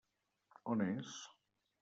On 0.75 0.81
és? 0.87 1.13